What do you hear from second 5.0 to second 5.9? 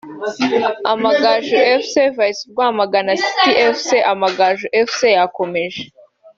yakomeje)